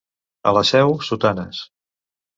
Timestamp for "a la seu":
0.51-0.95